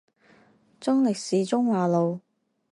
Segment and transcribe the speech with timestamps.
[0.79, 2.21] 中壢市中華路